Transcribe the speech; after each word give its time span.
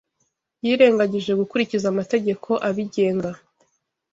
yirengagije 0.65 1.31
gukurikiza 1.39 1.85
amategeko 1.93 2.49
abigenga 2.67 3.29